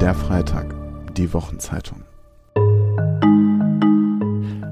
[0.00, 0.74] Der Freitag,
[1.16, 2.02] die Wochenzeitung.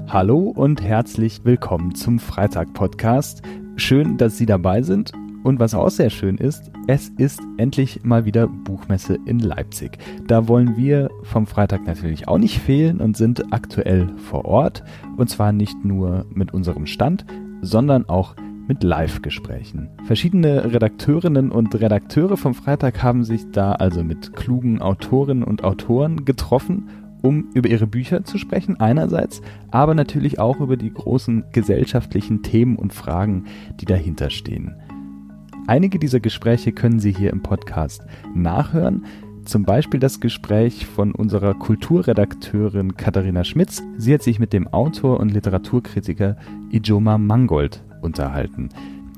[0.07, 3.41] Hallo und herzlich willkommen zum Freitag-Podcast.
[3.77, 5.11] Schön, dass Sie dabei sind.
[5.43, 9.97] Und was auch sehr schön ist, es ist endlich mal wieder Buchmesse in Leipzig.
[10.27, 14.83] Da wollen wir vom Freitag natürlich auch nicht fehlen und sind aktuell vor Ort.
[15.17, 17.25] Und zwar nicht nur mit unserem Stand,
[17.61, 18.35] sondern auch
[18.67, 19.89] mit Live-Gesprächen.
[20.05, 26.25] Verschiedene Redakteurinnen und Redakteure vom Freitag haben sich da also mit klugen Autorinnen und Autoren
[26.25, 26.89] getroffen,
[27.21, 32.75] um über ihre Bücher zu sprechen einerseits, aber natürlich auch über die großen gesellschaftlichen Themen
[32.75, 33.45] und Fragen,
[33.79, 34.75] die dahinter stehen.
[35.65, 39.05] Einige dieser Gespräche können Sie hier im Podcast nachhören.
[39.45, 43.81] Zum Beispiel das Gespräch von unserer Kulturredakteurin Katharina Schmitz.
[43.97, 46.35] Sie hat sich mit dem Autor und Literaturkritiker
[46.71, 48.69] Ijoma Mangold unterhalten.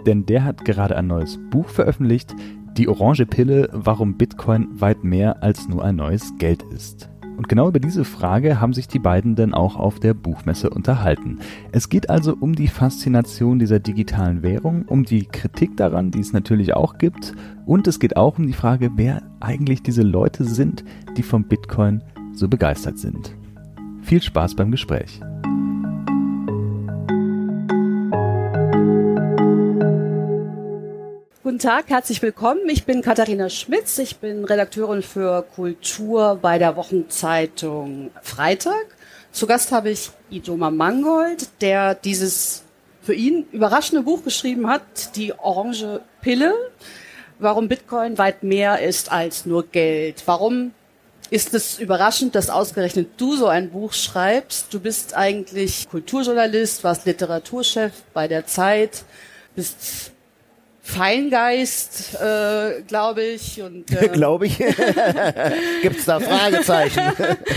[0.06, 2.36] Denn der hat gerade ein neues Buch veröffentlicht,
[2.78, 7.10] Die Orange Pille, warum Bitcoin weit mehr als nur ein neues Geld ist.
[7.38, 11.40] Und genau über diese Frage haben sich die beiden dann auch auf der Buchmesse unterhalten.
[11.72, 16.34] Es geht also um die Faszination dieser digitalen Währung, um die Kritik daran, die es
[16.34, 17.34] natürlich auch gibt,
[17.66, 20.86] und es geht auch um die Frage, wer eigentlich diese Leute sind,
[21.18, 23.36] die vom Bitcoin so begeistert sind.
[24.02, 25.20] Viel Spaß beim Gespräch.
[31.46, 32.68] Guten Tag, herzlich willkommen.
[32.70, 34.00] Ich bin Katharina Schmitz.
[34.00, 38.88] Ich bin Redakteurin für Kultur bei der Wochenzeitung Freitag.
[39.32, 42.64] Zu Gast habe ich Idoma Mangold, der dieses
[43.04, 46.52] für ihn überraschende Buch geschrieben hat, die Orange Pille.
[47.38, 50.24] Warum Bitcoin weit mehr ist als nur Geld.
[50.26, 50.72] Warum
[51.30, 54.74] ist es überraschend, dass ausgerechnet du so ein Buch schreibst?
[54.74, 59.06] Du bist eigentlich Kulturjournalist, warst Literaturchef bei der Zeit,
[59.56, 60.15] bist
[60.86, 63.60] Feingeist, äh, glaube ich.
[63.60, 64.58] Und, äh, glaube ich.
[65.82, 67.02] Gibt's da Fragezeichen?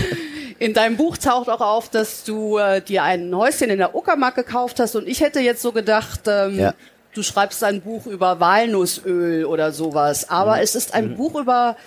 [0.59, 4.35] In deinem Buch taucht auch auf, dass du äh, dir ein Häuschen in der Uckermark
[4.35, 6.73] gekauft hast und ich hätte jetzt so gedacht, ähm, ja.
[7.13, 10.29] du schreibst ein Buch über Walnussöl oder sowas.
[10.29, 10.63] Aber mhm.
[10.63, 11.15] es ist ein mhm.
[11.15, 11.77] Buch über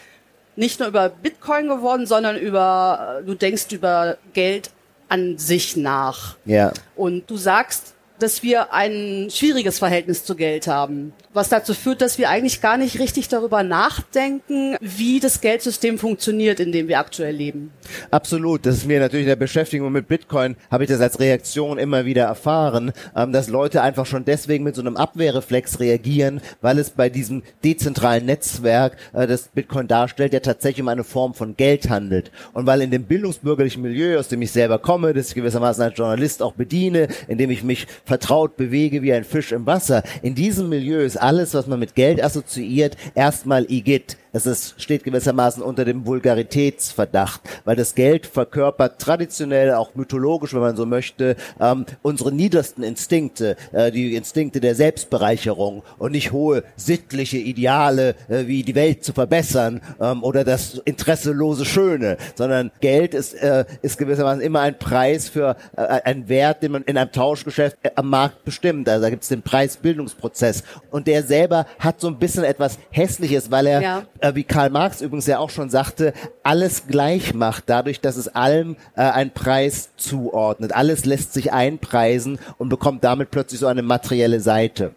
[0.57, 4.71] nicht nur über Bitcoin geworden, sondern über du denkst über Geld
[5.11, 6.37] an sich nach.
[6.47, 6.73] Ja.
[6.97, 12.19] Und du sagst, dass wir ein schwieriges Verhältnis zu Geld haben was dazu führt, dass
[12.19, 17.35] wir eigentlich gar nicht richtig darüber nachdenken, wie das Geldsystem funktioniert, in dem wir aktuell
[17.35, 17.73] leben.
[18.11, 18.67] Absolut.
[18.67, 22.05] Das ist mir natürlich in der Beschäftigung mit Bitcoin, habe ich das als Reaktion immer
[22.05, 26.91] wieder erfahren, ähm, dass Leute einfach schon deswegen mit so einem Abwehrreflex reagieren, weil es
[26.91, 31.89] bei diesem dezentralen Netzwerk, äh, das Bitcoin darstellt, ja tatsächlich um eine Form von Geld
[31.89, 32.31] handelt.
[32.53, 35.97] Und weil in dem bildungsbürgerlichen Milieu, aus dem ich selber komme, das ich gewissermaßen als
[35.97, 40.69] Journalist auch bediene, in ich mich vertraut bewege wie ein Fisch im Wasser, in diesem
[40.69, 44.19] Milieu ist alles, was man mit Geld assoziiert, erstmal Igitt.
[44.35, 50.63] Es ist, steht gewissermaßen unter dem Vulgaritätsverdacht, weil das Geld verkörpert traditionell, auch mythologisch, wenn
[50.63, 56.65] man so möchte, ähm, unsere niedersten Instinkte, äh, die Instinkte der Selbstbereicherung und nicht hohe
[56.77, 63.13] sittliche Ideale, äh, wie die Welt zu verbessern ähm, oder das interesselose Schöne, sondern Geld
[63.13, 67.13] ist, äh, ist gewissermaßen immer ein Preis für äh, einen Wert, den man in einem
[67.13, 68.89] Tauschgeschäft äh, am Markt bestimmt.
[68.89, 73.51] Also da gibt es den Preisbildungsprozess und der selber hat so ein bisschen etwas Hässliches,
[73.51, 76.13] weil er ja äh, wie Karl Marx übrigens ja auch schon sagte,
[76.43, 80.73] alles gleich macht, dadurch, dass es allem äh, einen Preis zuordnet.
[80.73, 84.93] Alles lässt sich einpreisen und bekommt damit plötzlich so eine materielle Seite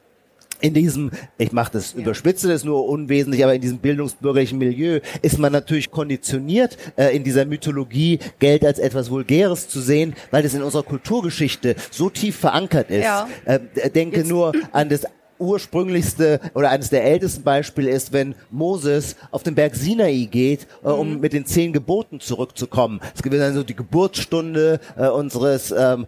[0.61, 1.99] in diesem, ich mache das, ja.
[1.99, 7.23] überspitze das nur unwesentlich, aber in diesem bildungsbürgerlichen Milieu ist man natürlich konditioniert, äh, in
[7.23, 12.37] dieser Mythologie Geld als etwas Vulgäres zu sehen, weil das in unserer Kulturgeschichte so tief
[12.37, 13.03] verankert ist.
[13.03, 13.27] Ja.
[13.45, 13.59] Äh,
[13.89, 14.29] denke Jetzt.
[14.29, 15.05] nur an das
[15.39, 20.87] ursprünglichste oder eines der ältesten Beispiele ist, wenn Moses auf den Berg Sinai geht, äh,
[20.87, 21.19] um mhm.
[21.19, 23.01] mit den zehn Geboten zurückzukommen.
[23.13, 26.07] Es gibt dann so die Geburtsstunde äh, unseres ähm,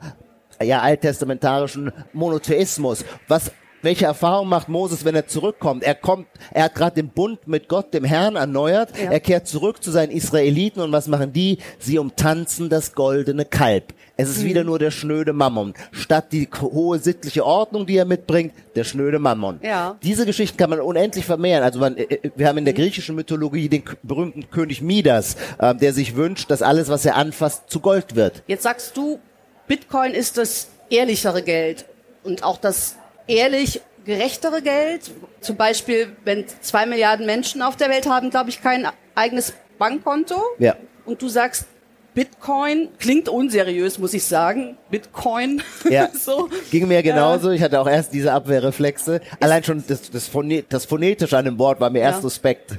[0.62, 3.06] ja, alttestamentarischen Monotheismus.
[3.28, 3.52] Was
[3.82, 5.84] welche Erfahrung macht Moses, wenn er zurückkommt?
[5.84, 8.90] Er kommt, er hat gerade den Bund mit Gott, dem Herrn, erneuert.
[8.98, 9.12] Ja.
[9.12, 11.60] Er kehrt zurück zu seinen Israeliten und was machen die?
[11.80, 13.94] Sie umtanzen das goldene Kalb.
[14.18, 14.46] Es ist mhm.
[14.46, 15.76] wieder nur der schnöde Mammon.
[15.92, 19.60] Statt die hohe sittliche Ordnung, die er mitbringt, der schnöde Mammon.
[19.62, 19.96] Ja.
[20.02, 21.64] Diese Geschichten kann man unendlich vermehren.
[21.64, 22.80] Also man, äh, äh, wir haben in der mhm.
[22.80, 27.70] griechischen Mythologie den berühmten König Midas, äh, der sich wünscht, dass alles, was er anfasst,
[27.70, 28.42] zu Gold wird.
[28.48, 29.20] Jetzt sagst du,
[29.68, 31.86] Bitcoin ist das ehrlichere Geld
[32.24, 32.96] und auch das
[33.28, 35.12] ehrlich gerechtere Geld.
[35.42, 40.42] Zum Beispiel, wenn zwei Milliarden Menschen auf der Welt haben, glaube ich, kein eigenes Bankkonto.
[40.58, 40.76] Ja.
[41.06, 41.66] Und du sagst,
[42.14, 44.78] Bitcoin klingt unseriös, muss ich sagen.
[44.90, 45.62] Bitcoin.
[45.88, 46.10] Ja.
[46.20, 46.50] so.
[46.72, 47.52] Ging mir genauso.
[47.52, 49.22] Ich hatte auch erst diese Abwehrreflexe.
[49.40, 52.06] Allein schon das, das, Phonet, das Phonetische an dem Wort war mir ja.
[52.06, 52.76] erst suspekt.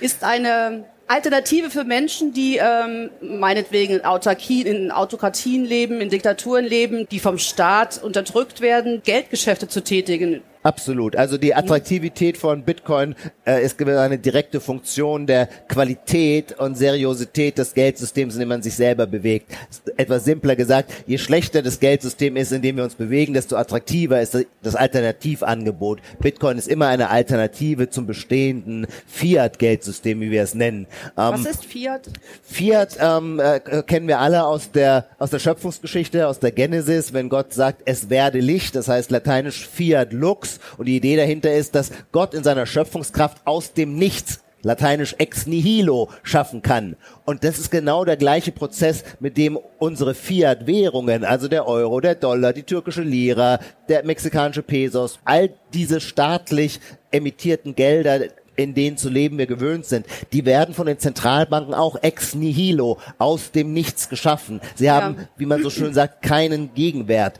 [0.00, 6.64] Ist eine Alternative für Menschen, die ähm, meinetwegen in, Autarkie, in Autokratien leben, in Diktaturen
[6.64, 10.42] leben, die vom Staat unterdrückt werden, Geldgeschäfte zu tätigen.
[10.62, 11.16] Absolut.
[11.16, 13.14] Also die Attraktivität von Bitcoin
[13.46, 18.74] äh, ist eine direkte Funktion der Qualität und Seriosität des Geldsystems, in dem man sich
[18.74, 19.52] selber bewegt.
[19.96, 24.20] Etwas simpler gesagt, je schlechter das Geldsystem ist, in dem wir uns bewegen, desto attraktiver
[24.20, 26.00] ist das Alternativangebot.
[26.18, 30.86] Bitcoin ist immer eine Alternative zum bestehenden Fiat-Geldsystem, wie wir es nennen.
[31.16, 32.10] Ähm, Was ist Fiat?
[32.42, 37.30] Fiat ähm, äh, kennen wir alle aus der aus der Schöpfungsgeschichte, aus der Genesis, wenn
[37.30, 40.78] Gott sagt, es werde Licht, das heißt lateinisch Fiat Lux Paradox.
[40.78, 45.46] Und die Idee dahinter ist, dass Gott in seiner Schöpfungskraft aus dem Nichts lateinisch ex
[45.46, 46.96] nihilo schaffen kann.
[47.24, 52.14] Und das ist genau der gleiche Prozess, mit dem unsere Fiat-Währungen, also der Euro, der
[52.14, 53.58] Dollar, die türkische Lira,
[53.88, 56.78] der mexikanische Pesos, all diese staatlich
[57.10, 58.20] emittierten Gelder,
[58.54, 60.04] in denen zu leben wir gewöhnt sind,
[60.34, 64.60] die werden von den Zentralbanken auch ex nihilo aus dem Nichts geschaffen.
[64.74, 65.00] Sie ja.
[65.00, 67.38] haben, wie man so schön sagt, keinen Gegenwert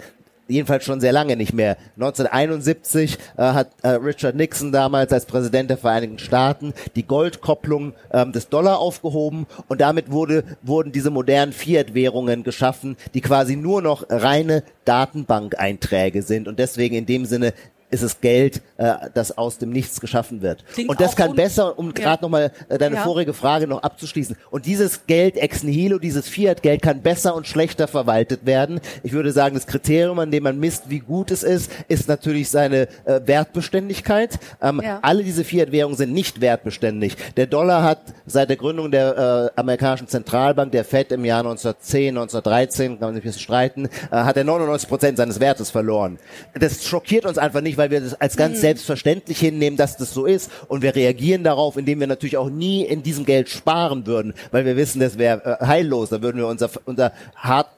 [0.51, 1.77] jedenfalls schon sehr lange nicht mehr.
[1.97, 8.33] 1971 äh, hat äh, Richard Nixon damals als Präsident der Vereinigten Staaten die Goldkopplung ähm,
[8.33, 14.05] des Dollar aufgehoben und damit wurde, wurden diese modernen Fiat-Währungen geschaffen, die quasi nur noch
[14.09, 17.53] reine Datenbank-Einträge sind und deswegen in dem Sinne
[17.91, 20.65] ist es Geld, äh, das aus dem Nichts geschaffen wird.
[20.73, 21.93] Klingt und das kann besser, um ja.
[21.93, 23.03] gerade nochmal äh, deine ja.
[23.03, 24.37] vorige Frage noch abzuschließen.
[24.51, 28.81] Und dieses Geld ex nihilo, dieses Fiat-Geld kann besser und schlechter verwaltet werden.
[29.03, 32.49] Ich würde sagen, das Kriterium, an dem man misst, wie gut es ist, ist natürlich
[32.49, 34.39] seine äh, Wertbeständigkeit.
[34.63, 35.01] Ähm, ja.
[35.03, 37.17] Alle diese Fiat-Währungen sind nicht wertbeständig.
[37.37, 42.17] Der Dollar hat seit der Gründung der äh, amerikanischen Zentralbank, der Fed im Jahr 1910,
[42.17, 46.19] 1913, kann man sich ein bisschen streiten, äh, hat er 99 Prozent seines Wertes verloren.
[46.55, 48.61] Das schockiert uns einfach nicht, weil wir das als ganz mhm.
[48.61, 50.51] selbstverständlich hinnehmen, dass das so ist.
[50.69, 54.67] Und wir reagieren darauf, indem wir natürlich auch nie in diesem Geld sparen würden, weil
[54.67, 56.11] wir wissen, das wäre äh, heillos.
[56.11, 57.69] Da würden wir unser, unser hart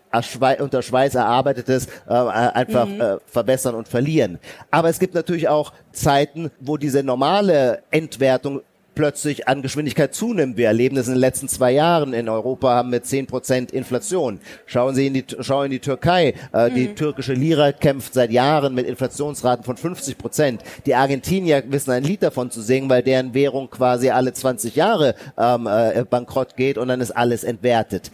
[0.58, 3.00] unter Schweiß erarbeitetes äh, einfach mhm.
[3.00, 4.38] äh, verbessern und verlieren.
[4.70, 8.60] Aber es gibt natürlich auch Zeiten, wo diese normale Entwertung
[8.94, 10.56] plötzlich an Geschwindigkeit zunimmt.
[10.56, 12.12] Wir erleben das in den letzten zwei Jahren.
[12.12, 14.41] In Europa haben wir zehn Prozent Inflation.
[14.67, 16.35] Schauen Sie in die, schauen in die Türkei.
[16.53, 16.75] Äh, mhm.
[16.75, 20.62] Die türkische Lira kämpft seit Jahren mit Inflationsraten von 50 Prozent.
[20.87, 25.15] Die Argentinier wissen ein Lied davon zu singen, weil deren Währung quasi alle 20 Jahre
[25.38, 28.11] ähm, äh, bankrott geht und dann ist alles entwertet.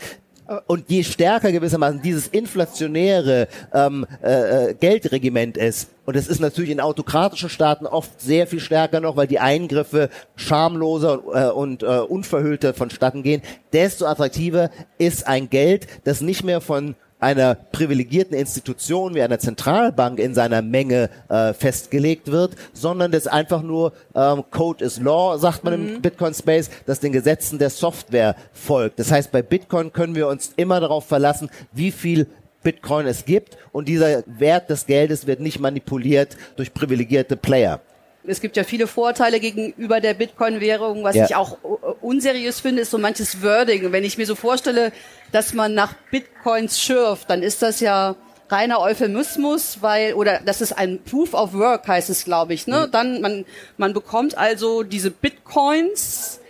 [0.66, 6.70] Und je stärker gewissermaßen dieses inflationäre ähm, äh, äh, Geldregiment ist, und es ist natürlich
[6.70, 11.98] in autokratischen Staaten oft sehr viel stärker noch, weil die Eingriffe schamloser äh, und äh,
[11.98, 13.42] unverhüllter vonstatten gehen,
[13.74, 20.18] desto attraktiver ist ein Geld, das nicht mehr von einer privilegierten Institution wie einer Zentralbank
[20.18, 25.64] in seiner Menge äh, festgelegt wird, sondern das einfach nur ähm, Code is Law, sagt
[25.64, 25.88] man mhm.
[25.96, 28.98] im Bitcoin Space, das den Gesetzen der Software folgt.
[28.98, 32.26] Das heißt, bei Bitcoin können wir uns immer darauf verlassen, wie viel
[32.62, 37.80] Bitcoin es gibt und dieser Wert des Geldes wird nicht manipuliert durch privilegierte Player
[38.24, 41.04] es gibt ja viele Vorteile gegenüber der Bitcoin-Währung.
[41.04, 41.24] Was ja.
[41.24, 41.58] ich auch
[42.00, 43.92] unseriös finde, ist so manches Wording.
[43.92, 44.92] Wenn ich mir so vorstelle,
[45.32, 48.16] dass man nach Bitcoins schürft, dann ist das ja
[48.50, 52.66] reiner Euphemismus, weil oder das ist ein Proof of Work heißt es, glaube ich.
[52.66, 52.86] Ne?
[52.86, 52.90] Mhm.
[52.90, 53.44] Dann man
[53.76, 56.40] man bekommt also diese Bitcoins,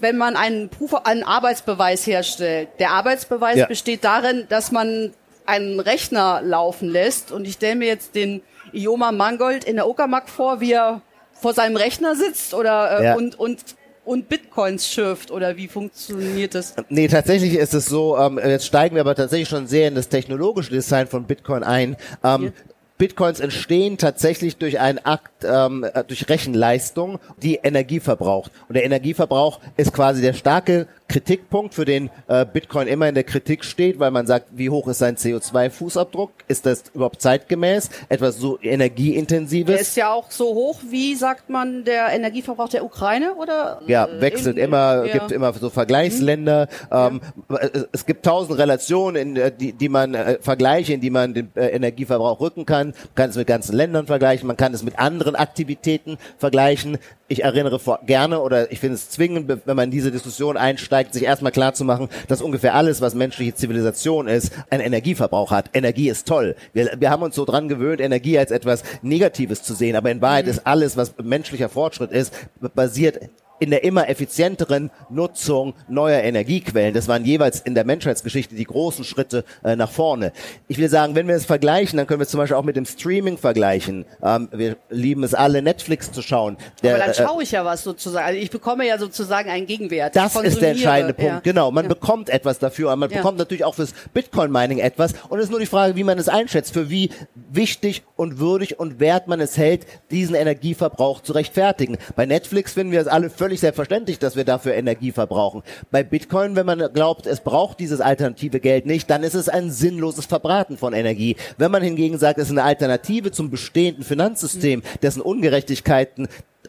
[0.00, 2.68] wenn man einen Proof, einen Arbeitsbeweis herstellt.
[2.78, 3.66] Der Arbeitsbeweis ja.
[3.66, 5.12] besteht darin, dass man
[5.46, 10.28] einen Rechner laufen lässt und ich stelle mir jetzt den Ioma Mangold in der Uckermark
[10.28, 11.00] vor, wie er
[11.40, 13.14] vor seinem Rechner sitzt oder äh, ja.
[13.16, 13.60] und und
[14.04, 16.74] und Bitcoins schürft oder wie funktioniert das?
[16.88, 20.08] Nee, tatsächlich ist es so, ähm, jetzt steigen wir aber tatsächlich schon sehr in das
[20.08, 21.96] technologische Design von Bitcoin ein.
[22.22, 22.52] Ähm.
[22.98, 28.50] Bitcoins entstehen tatsächlich durch einen Akt, ähm, äh, durch Rechenleistung, die Energie verbraucht.
[28.68, 33.24] Und der Energieverbrauch ist quasi der starke Kritikpunkt, für den äh, Bitcoin immer in der
[33.24, 36.30] Kritik steht, weil man sagt, wie hoch ist sein CO2-Fußabdruck?
[36.48, 37.90] Ist das überhaupt zeitgemäß?
[38.08, 39.72] Etwas so energieintensives?
[39.72, 43.82] Der ist ja auch so hoch, wie sagt man, der Energieverbrauch der Ukraine oder?
[43.86, 45.12] Ja, wechselt in, immer, ja.
[45.12, 46.68] gibt immer so Vergleichsländer.
[46.90, 46.96] Mhm.
[46.96, 47.58] Ähm, ja.
[47.92, 51.50] Es gibt tausend Relationen, in, äh, die, die man äh, Vergleiche, in die man den
[51.54, 52.85] äh, Energieverbrauch rücken kann.
[52.88, 56.98] Man kann es mit ganzen Ländern vergleichen, man kann es mit anderen Aktivitäten vergleichen.
[57.28, 60.96] Ich erinnere vor, gerne oder ich finde es zwingend, wenn man in diese Diskussion einsteigt,
[60.96, 65.50] steigt, sich erstmal klar zu machen, dass ungefähr alles, was menschliche Zivilisation ist, einen Energieverbrauch
[65.50, 65.70] hat.
[65.74, 66.56] Energie ist toll.
[66.72, 70.22] Wir, wir haben uns so dran gewöhnt, Energie als etwas Negatives zu sehen, aber in
[70.22, 70.52] Wahrheit mhm.
[70.52, 72.32] ist alles, was menschlicher Fortschritt ist,
[72.74, 73.28] basiert
[73.58, 76.94] in der immer effizienteren Nutzung neuer Energiequellen.
[76.94, 80.32] Das waren jeweils in der Menschheitsgeschichte die großen Schritte äh, nach vorne.
[80.68, 82.76] Ich will sagen, wenn wir es vergleichen, dann können wir es zum Beispiel auch mit
[82.76, 84.04] dem Streaming vergleichen.
[84.22, 86.56] Ähm, wir lieben es alle, Netflix zu schauen.
[86.82, 88.26] Der, Aber dann äh, schaue ich ja was sozusagen.
[88.26, 90.14] Also ich bekomme ja sozusagen einen Gegenwert.
[90.16, 91.32] Das ist der entscheidende Punkt.
[91.32, 91.40] Ja.
[91.40, 91.88] Genau, man ja.
[91.88, 93.18] bekommt etwas dafür, aber man ja.
[93.18, 95.12] bekommt natürlich auch fürs Bitcoin-Mining etwas.
[95.28, 97.10] Und es ist nur die Frage, wie man es einschätzt, für wie
[97.50, 101.98] wichtig und würdig und wert man es hält, diesen Energieverbrauch zu rechtfertigen.
[102.14, 105.62] Bei Netflix finden wir es alle völlig völlig selbstverständlich, dass wir dafür Energie verbrauchen.
[105.92, 109.70] Bei Bitcoin, wenn man glaubt, es braucht dieses alternative Geld nicht, dann ist es ein
[109.70, 111.36] sinnloses Verbraten von Energie.
[111.56, 116.26] Wenn man hingegen sagt, es ist eine Alternative zum bestehenden Finanzsystem, dessen Ungerechtigkeiten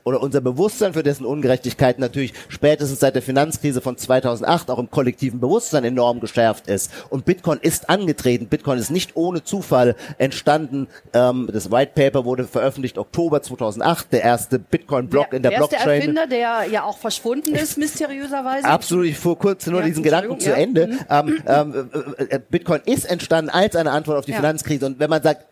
[0.07, 4.89] oder unser Bewusstsein für dessen Ungerechtigkeit natürlich spätestens seit der Finanzkrise von 2008 auch im
[4.89, 6.91] kollektiven Bewusstsein enorm geschärft ist.
[7.09, 8.47] Und Bitcoin ist angetreten.
[8.47, 10.87] Bitcoin ist nicht ohne Zufall entstanden.
[11.13, 15.85] Ähm, das White Paper wurde veröffentlicht Oktober 2008, der erste Bitcoin-Block in der, der Blockchain.
[15.85, 18.65] Der Erfinder, der ja auch verschwunden ist, mysteriöserweise.
[18.65, 19.07] Absolut.
[19.07, 20.55] Ich fuhr kurz nur ja, diesen Gedanken zu ja.
[20.55, 20.87] Ende.
[20.87, 20.99] Mhm.
[21.09, 24.37] Ähm, ähm, äh, äh, Bitcoin ist entstanden als eine Antwort auf die ja.
[24.37, 24.85] Finanzkrise.
[24.85, 25.45] Und wenn man sagt,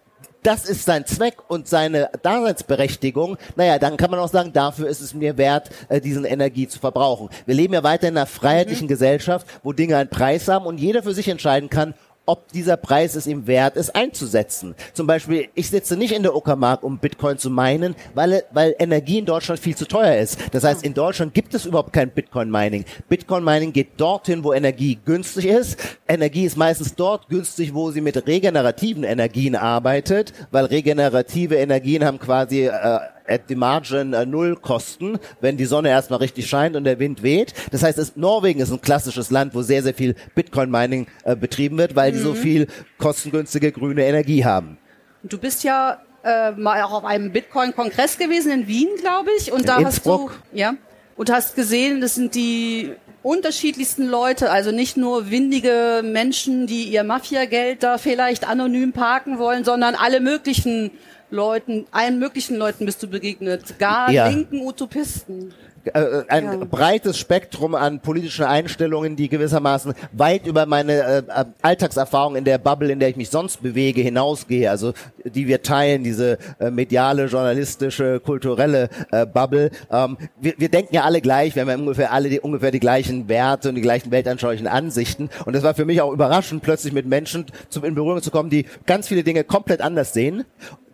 [0.46, 5.02] das ist sein Zweck und seine Daseinsberechtigung, naja, dann kann man auch sagen, dafür ist
[5.02, 7.30] es mir wert, äh, diesen Energie zu verbrauchen.
[7.46, 8.90] Wir leben ja weiter in einer freiheitlichen mhm.
[8.90, 13.16] Gesellschaft, wo Dinge einen Preis haben und jeder für sich entscheiden kann, ob dieser Preis
[13.16, 14.76] es ihm wert ist, einzusetzen.
[14.94, 19.20] Zum Beispiel, ich sitze nicht in der Uckermark, um Bitcoin zu meinen, weil, weil Energie
[19.20, 20.40] in Deutschland viel zu teuer ist.
[20.52, 22.86] Das heißt, in Deutschland gibt es überhaupt kein Bitcoin-Mining.
[23.10, 25.80] Bitcoin-Mining geht dorthin, wo Energie günstig ist.
[26.08, 32.20] Energie ist meistens dort günstig, wo sie mit regenerativen Energien arbeitet, weil regenerative Energien haben
[32.20, 36.84] quasi äh, at the margin äh, null kosten, wenn die Sonne erstmal richtig scheint und
[36.84, 37.54] der Wind weht.
[37.72, 41.78] Das heißt, es, Norwegen ist ein klassisches Land, wo sehr, sehr viel Bitcoin-Mining äh, betrieben
[41.78, 42.16] wird, weil mhm.
[42.16, 42.38] die so mhm.
[42.38, 42.68] viel
[42.98, 44.78] kostengünstige grüne Energie haben.
[45.24, 49.52] Du bist ja äh, mal auch auf einem Bitcoin-Kongress gewesen in Wien, glaube ich.
[49.52, 50.32] Und in da Innsbruck.
[50.32, 50.76] hast du, ja,
[51.16, 52.92] und hast gesehen, das sind die
[53.24, 59.64] unterschiedlichsten Leute, also nicht nur windige Menschen, die ihr Mafiageld da vielleicht anonym parken wollen,
[59.64, 60.92] sondern alle möglichen
[61.36, 64.28] Leuten, allen möglichen Leuten bist du begegnet, gar ja.
[64.28, 65.54] linken Utopisten.
[65.94, 66.66] Äh, äh, ein ja.
[66.66, 72.58] breites Spektrum an politischen Einstellungen, die gewissermaßen weit über meine äh, äh, Alltagserfahrung in der
[72.58, 74.70] Bubble, in der ich mich sonst bewege, hinausgehe.
[74.70, 78.90] Also die wir teilen, diese äh, mediale, journalistische, kulturelle
[79.34, 79.72] Bubble.
[79.92, 82.80] Ähm, wir, wir denken ja alle gleich, wir haben ja ungefähr alle die, ungefähr die
[82.80, 85.30] gleichen Werte und die gleichen weltanschaulichen Ansichten.
[85.46, 88.50] Und das war für mich auch überraschend, plötzlich mit Menschen zum, in Berührung zu kommen,
[88.50, 90.46] die ganz viele Dinge komplett anders sehen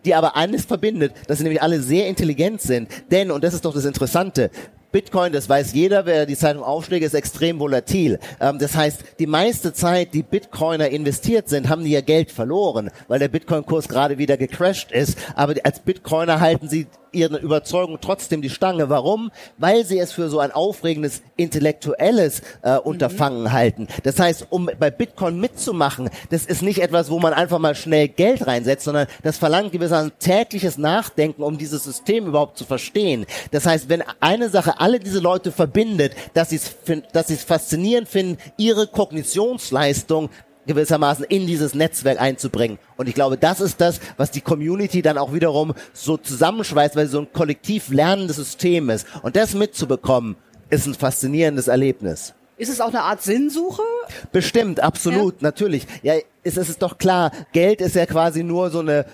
[0.04, 2.88] die aber eines verbindet, dass sie nämlich alle sehr intelligent sind.
[3.10, 4.50] Denn, und das ist doch das Interessante,
[4.92, 8.18] Bitcoin, das weiß jeder, wer die Zeitung aufschlägt, ist extrem volatil.
[8.40, 12.90] Ähm, das heißt, die meiste Zeit, die Bitcoiner investiert sind, haben die ihr Geld verloren,
[13.08, 15.16] weil der Bitcoin-Kurs gerade wieder gecrashed ist.
[15.34, 18.88] Aber als Bitcoiner halten sie ihre Überzeugung trotzdem die Stange.
[18.88, 19.30] Warum?
[19.58, 23.52] Weil sie es für so ein aufregendes intellektuelles äh, Unterfangen mhm.
[23.52, 23.88] halten.
[24.02, 28.08] Das heißt, um bei Bitcoin mitzumachen, das ist nicht etwas, wo man einfach mal schnell
[28.08, 33.26] Geld reinsetzt, sondern das verlangt gewisser tägliches Nachdenken, um dieses System überhaupt zu verstehen.
[33.50, 36.76] Das heißt, wenn eine Sache alle diese Leute verbindet, dass sie es
[37.12, 40.30] dass sie es faszinierend finden, ihre Kognitionsleistung
[40.66, 42.78] gewissermaßen in dieses Netzwerk einzubringen.
[42.96, 47.08] Und ich glaube, das ist das, was die Community dann auch wiederum so zusammenschweißt, weil
[47.08, 49.06] so ein kollektiv lernendes System ist.
[49.22, 50.36] Und das mitzubekommen,
[50.70, 52.34] ist ein faszinierendes Erlebnis.
[52.56, 53.82] Ist es auch eine Art Sinnsuche?
[54.30, 55.38] Bestimmt, absolut, ja.
[55.48, 55.86] natürlich.
[56.02, 59.04] Ja, ist es ist doch klar, Geld ist ja quasi nur so eine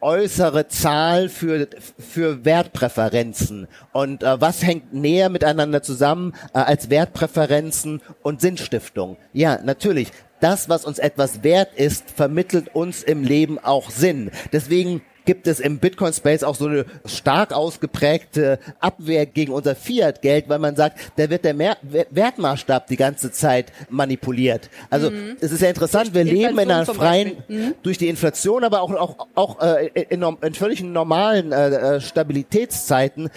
[0.00, 1.68] äußere Zahl für,
[1.98, 3.68] für Wertpräferenzen.
[3.92, 9.16] Und äh, was hängt näher miteinander zusammen äh, als Wertpräferenzen und Sinnstiftung?
[9.32, 14.30] Ja, natürlich das, was uns etwas wert ist, vermittelt uns im Leben auch Sinn.
[14.52, 20.58] Deswegen gibt es im Bitcoin-Space auch so eine stark ausgeprägte Abwehr gegen unser Fiat-Geld, weil
[20.58, 21.76] man sagt, da wird der Mehr
[22.10, 24.70] Wertmaßstab die ganze Zeit manipuliert.
[24.90, 25.36] Also mhm.
[25.40, 27.74] es ist ja interessant, wir leben in einer freien, mhm.
[27.82, 33.30] durch die Inflation, aber auch, auch, auch äh, in, in völlig normalen äh, äh Stabilitätszeiten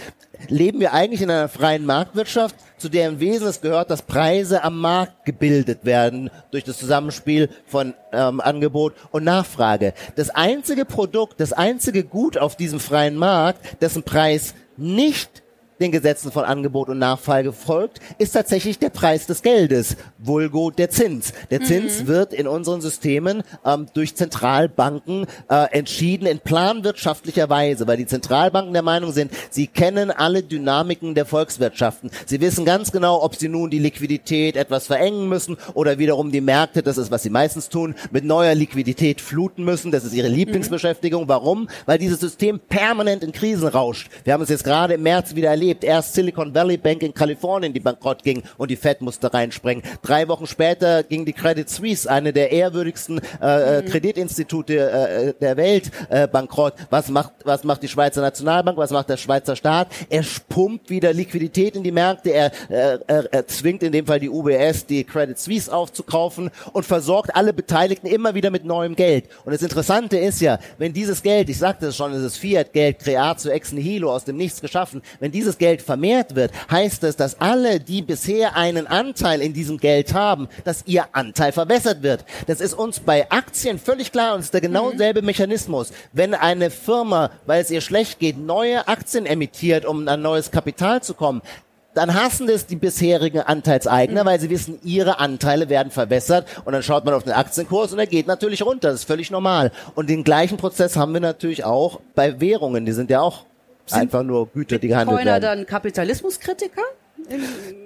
[0.47, 4.63] leben wir eigentlich in einer freien Marktwirtschaft, zu der im Wesen es gehört, dass Preise
[4.63, 9.93] am Markt gebildet werden durch das Zusammenspiel von ähm, Angebot und Nachfrage.
[10.15, 15.43] Das einzige Produkt, das einzige Gut auf diesem freien Markt, dessen Preis nicht
[15.79, 20.89] den Gesetzen von Angebot und Nachfrage folgt, ist tatsächlich der Preis des Geldes, vulgo der
[20.89, 21.33] Zins.
[21.51, 21.65] Der mhm.
[21.65, 28.05] Zins wird in unseren Systemen ähm, durch Zentralbanken äh, entschieden in planwirtschaftlicher Weise, weil die
[28.05, 32.09] Zentralbanken der Meinung sind, sie kennen alle Dynamiken der Volkswirtschaften.
[32.25, 36.41] Sie wissen ganz genau, ob sie nun die Liquidität etwas verengen müssen oder wiederum die
[36.41, 39.91] Märkte, das ist was sie meistens tun, mit neuer Liquidität fluten müssen.
[39.91, 41.23] Das ist ihre Lieblingsbeschäftigung.
[41.23, 41.29] Mhm.
[41.29, 41.69] Warum?
[41.85, 44.09] Weil dieses System permanent in Krisen rauscht.
[44.23, 45.83] Wir haben es jetzt gerade im März wieder erlebt erlebt.
[45.83, 49.83] Erst Silicon Valley Bank in Kalifornien, die bankrott ging und die Fed musste reinspringen.
[50.01, 53.85] Drei Wochen später ging die Credit Suisse, eine der ehrwürdigsten äh, mhm.
[53.85, 56.73] Kreditinstitute äh, der Welt, äh, bankrott.
[56.89, 58.77] Was macht, was macht die Schweizer Nationalbank?
[58.77, 59.87] Was macht der Schweizer Staat?
[60.09, 62.31] Er pumpt wieder Liquidität in die Märkte.
[62.31, 66.85] Er, äh, er, er zwingt in dem Fall die UBS, die Credit Suisse aufzukaufen und
[66.85, 69.25] versorgt alle Beteiligten immer wieder mit neuem Geld.
[69.45, 72.99] Und das Interessante ist ja, wenn dieses Geld, ich sagte es schon, es ist Fiat-Geld,
[72.99, 77.39] Creatio ex nihilo, aus dem Nichts geschaffen, wenn dieses Geld vermehrt wird, heißt es, dass
[77.39, 82.25] alle, die bisher einen Anteil in diesem Geld haben, dass ihr Anteil verbessert wird.
[82.47, 84.97] Das ist uns bei Aktien völlig klar und es ist der genau mhm.
[84.97, 85.91] selbe Mechanismus.
[86.13, 91.01] Wenn eine Firma, weil es ihr schlecht geht, neue Aktien emittiert, um an neues Kapital
[91.01, 91.41] zu kommen,
[91.95, 94.27] dann hassen das die bisherigen Anteilseigner, mhm.
[94.27, 97.99] weil sie wissen, ihre Anteile werden verbessert und dann schaut man auf den Aktienkurs und
[97.99, 98.89] er geht natürlich runter.
[98.89, 99.71] Das ist völlig normal.
[99.95, 102.85] Und den gleichen Prozess haben wir natürlich auch bei Währungen.
[102.85, 103.45] Die sind ja auch
[103.91, 105.59] einfach nur Güter, die gehandelt Bitcoiner werden.
[105.59, 106.81] dann Kapitalismuskritiker?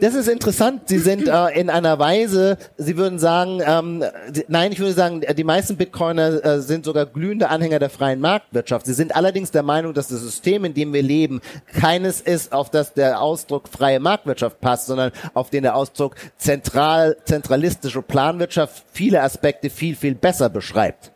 [0.02, 0.84] Das ist interessant.
[0.88, 4.04] Sie sind äh, in einer Weise, Sie würden sagen, ähm,
[4.48, 8.86] nein, ich würde sagen, die meisten Bitcoiner äh, sind sogar glühende Anhänger der freien Marktwirtschaft.
[8.86, 11.42] Sie sind allerdings der Meinung, dass das System, in dem wir leben,
[11.74, 17.16] keines ist, auf das der Ausdruck freie Marktwirtschaft passt, sondern auf den der Ausdruck zentral,
[17.24, 21.12] zentralistische Planwirtschaft viele Aspekte viel, viel besser beschreibt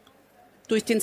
[0.68, 1.02] durch den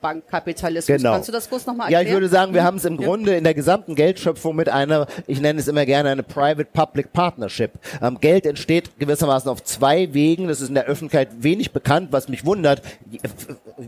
[0.00, 0.96] Zentralbankkapitalismus.
[0.96, 1.12] Genau.
[1.12, 2.02] Kannst du das kurz nochmal erklären?
[2.02, 5.06] Ja, ich würde sagen, wir haben es im Grunde in der gesamten Geldschöpfung mit einer,
[5.26, 7.72] ich nenne es immer gerne eine Private-Public Partnership.
[8.02, 10.48] Ähm, Geld entsteht gewissermaßen auf zwei Wegen.
[10.48, 12.82] Das ist in der Öffentlichkeit wenig bekannt, was mich wundert.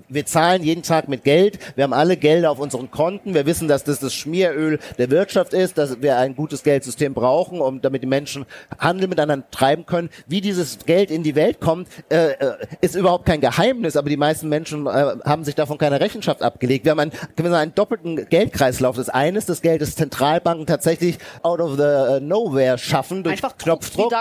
[0.09, 1.59] Wir zahlen jeden Tag mit Geld.
[1.77, 3.35] Wir haben alle Gelder auf unseren Konten.
[3.35, 7.61] Wir wissen, dass das das Schmieröl der Wirtschaft ist, dass wir ein gutes Geldsystem brauchen,
[7.61, 8.47] um damit die Menschen
[8.79, 10.11] Handel miteinander treiben können.
[10.27, 14.17] Wie dieses Geld in die Welt kommt, äh, äh ist überhaupt kein Geheimnis, aber die
[14.17, 14.91] meisten Menschen äh,
[15.25, 16.85] haben sich davon keine Rechenschaft abgelegt.
[16.85, 18.97] Wir haben einen, wir einen doppelten Geldkreislauf.
[18.97, 23.35] Das eine ist das Geld, das Zentralbanken tatsächlich out of the uh, nowhere schaffen durch
[23.35, 24.13] einfach Knopfdruck.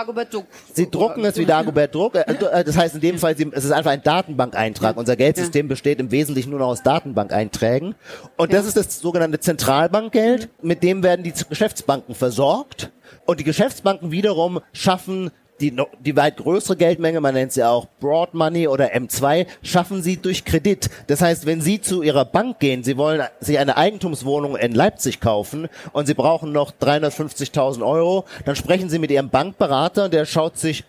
[0.74, 2.14] Sie drucken es wie Dagobert Druck.
[2.14, 4.96] Äh, äh, das heißt in dem Fall, es ist einfach ein Datenbankeintrag.
[4.96, 7.94] Unser Geldsystem besteht im Wesentlichen nur noch aus Datenbankeinträgen.
[8.36, 10.48] Und das ist das sogenannte Zentralbankgeld.
[10.62, 12.90] Mit dem werden die Geschäftsbanken versorgt.
[13.26, 15.30] Und die Geschäftsbanken wiederum schaffen
[15.60, 20.16] die, die weit größere Geldmenge, man nennt sie auch Broad Money oder M2, schaffen sie
[20.16, 20.90] durch Kredit.
[21.06, 25.20] Das heißt, wenn Sie zu Ihrer Bank gehen, Sie wollen sich eine Eigentumswohnung in Leipzig
[25.20, 30.24] kaufen und Sie brauchen noch 350.000 Euro, dann sprechen Sie mit Ihrem Bankberater und der
[30.24, 30.84] schaut sich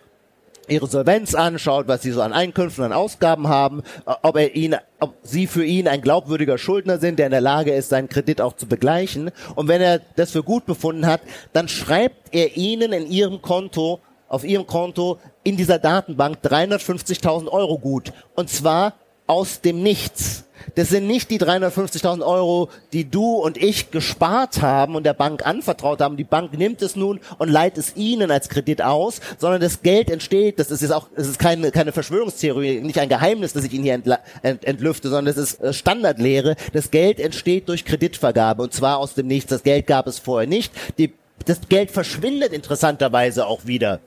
[0.68, 4.76] ihre Solvenz an, schaut, was sie so an Einkünften, an Ausgaben haben, ob er ihn,
[5.00, 8.40] ob sie für ihn ein glaubwürdiger Schuldner sind, der in der Lage ist, seinen Kredit
[8.40, 9.30] auch zu begleichen.
[9.54, 11.20] Und wenn er das für gut befunden hat,
[11.52, 14.00] dann schreibt er ihnen in ihrem Konto
[14.32, 18.12] auf ihrem Konto in dieser Datenbank 350.000 Euro gut.
[18.34, 18.94] Und zwar
[19.26, 20.44] aus dem Nichts.
[20.74, 25.44] Das sind nicht die 350.000 Euro, die du und ich gespart haben und der Bank
[25.44, 26.16] anvertraut haben.
[26.16, 30.08] Die Bank nimmt es nun und leiht es ihnen als Kredit aus, sondern das Geld
[30.10, 33.72] entsteht, das ist jetzt auch, das ist keine, keine Verschwörungstheorie, nicht ein Geheimnis, das ich
[33.72, 36.56] Ihnen hier ent, entlüfte, sondern das ist äh, Standardlehre.
[36.72, 39.50] Das Geld entsteht durch Kreditvergabe und zwar aus dem Nichts.
[39.50, 40.72] Das Geld gab es vorher nicht.
[40.96, 41.12] Die,
[41.44, 44.00] das Geld verschwindet interessanterweise auch wieder.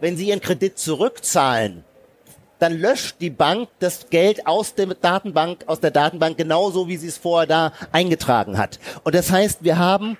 [0.00, 1.84] Wenn Sie Ihren Kredit zurückzahlen,
[2.60, 7.08] dann löscht die Bank das Geld aus der Datenbank, aus der Datenbank genauso, wie sie
[7.08, 8.78] es vorher da eingetragen hat.
[9.02, 10.18] Und das heißt, wir haben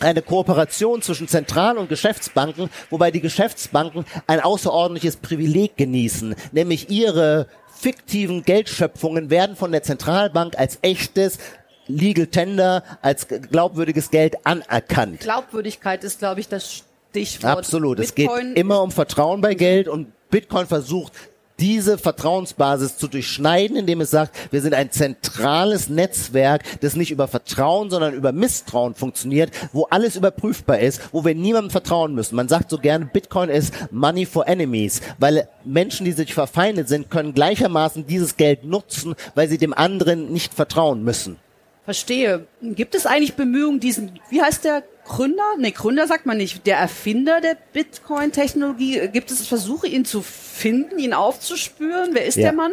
[0.00, 7.48] eine Kooperation zwischen Zentral- und Geschäftsbanken, wobei die Geschäftsbanken ein außerordentliches Privileg genießen, nämlich ihre
[7.74, 11.38] fiktiven Geldschöpfungen werden von der Zentralbank als echtes
[11.86, 15.20] Legal Tender, als glaubwürdiges Geld anerkannt.
[15.20, 17.58] Glaubwürdigkeit ist, glaube ich, das Stichwort.
[17.58, 17.98] Absolut.
[17.98, 21.12] Bitcoin es geht immer um Vertrauen bei Geld und Bitcoin versucht,
[21.58, 27.26] diese Vertrauensbasis zu durchschneiden, indem es sagt, wir sind ein zentrales Netzwerk, das nicht über
[27.26, 32.36] Vertrauen, sondern über Misstrauen funktioniert, wo alles überprüfbar ist, wo wir niemandem vertrauen müssen.
[32.36, 37.10] Man sagt so gerne, Bitcoin ist Money for Enemies, weil Menschen, die sich verfeindet sind,
[37.10, 41.38] können gleichermaßen dieses Geld nutzen, weil sie dem anderen nicht vertrauen müssen.
[41.84, 42.46] Verstehe.
[42.60, 45.42] Gibt es eigentlich Bemühungen, diesen, wie heißt der Gründer?
[45.58, 46.66] Nee, Gründer sagt man nicht.
[46.66, 49.08] Der Erfinder der Bitcoin-Technologie.
[49.08, 52.10] Gibt es Versuche, ihn zu finden, ihn aufzuspüren?
[52.12, 52.44] Wer ist ja.
[52.44, 52.72] der Mann?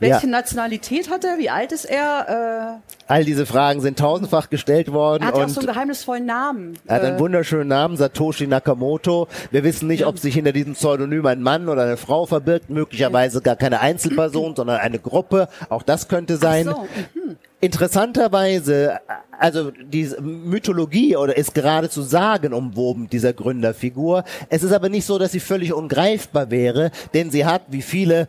[0.00, 0.32] Welche ja.
[0.32, 1.38] Nationalität hat er?
[1.38, 2.80] Wie alt ist er?
[2.82, 5.22] Äh All diese Fragen sind tausendfach gestellt worden.
[5.22, 6.76] Er hat ja auch so einen geheimnisvollen Namen.
[6.86, 9.28] Er hat einen äh, wunderschönen Namen, Satoshi Nakamoto.
[9.52, 12.68] Wir wissen nicht, ob sich hinter diesem Pseudonym ein Mann oder eine Frau verbirgt.
[12.68, 15.48] Möglicherweise gar keine Einzelperson, sondern eine Gruppe.
[15.68, 16.64] Auch das könnte sein.
[16.64, 16.88] So.
[17.14, 17.36] Mhm.
[17.60, 19.00] Interessanterweise,
[19.38, 24.24] also die Mythologie oder ist geradezu sagenumwoben dieser Gründerfigur.
[24.48, 28.28] Es ist aber nicht so, dass sie völlig ungreifbar wäre, denn sie hat, wie viele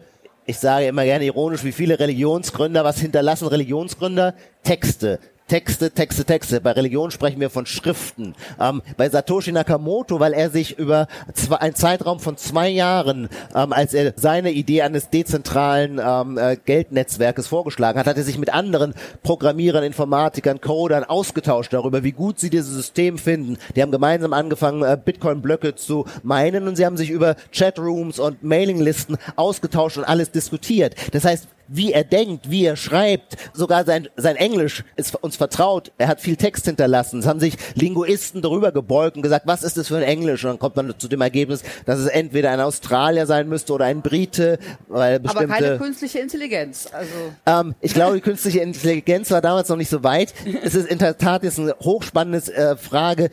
[0.50, 4.34] ich sage immer gerne ironisch, wie viele Religionsgründer, was hinterlassen Religionsgründer?
[4.64, 6.60] Texte, Texte, Texte, Texte.
[6.60, 8.36] Bei Religion sprechen wir von Schriften.
[8.60, 13.72] Ähm, bei Satoshi Nakamoto, weil er sich über zwei, einen Zeitraum von zwei Jahren, ähm,
[13.72, 18.54] als er seine Idee eines dezentralen ähm, äh, Geldnetzwerkes vorgeschlagen hat, hat er sich mit
[18.54, 23.58] anderen Programmierern, Informatikern, Codern ausgetauscht darüber, wie gut sie dieses System finden.
[23.76, 28.44] Die haben gemeinsam angefangen, äh, Bitcoin-Blöcke zu meinen und sie haben sich über Chatrooms und
[28.44, 30.96] Mailinglisten ausgetauscht und alles diskutiert.
[31.14, 33.38] Das heißt, wie er denkt, wie er schreibt.
[33.54, 35.92] Sogar sein, sein Englisch ist uns vertraut.
[35.98, 37.20] Er hat viel Text hinterlassen.
[37.20, 40.44] Es haben sich Linguisten darüber gebeugt und gesagt, was ist das für ein Englisch?
[40.44, 43.86] Und dann kommt man zu dem Ergebnis, dass es entweder ein Australier sein müsste oder
[43.86, 44.60] ein Brite.
[44.88, 46.90] Weil bestimmte, Aber keine künstliche Intelligenz.
[46.92, 47.12] Also.
[47.46, 50.34] Ähm, ich glaube, die künstliche Intelligenz war damals noch nicht so weit.
[50.64, 53.30] Es ist in der Tat jetzt eine hochspannende äh, Frage,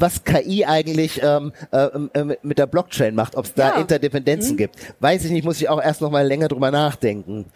[0.00, 3.80] was KI eigentlich ähm, äh, mit der Blockchain macht, ob es da ja.
[3.80, 4.58] Interdependenzen mhm.
[4.58, 4.76] gibt.
[5.00, 7.46] Weiß ich nicht, muss ich auch erst noch mal länger drüber nachdenken.